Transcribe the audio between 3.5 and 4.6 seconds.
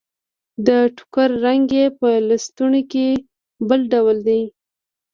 بل ډول دی.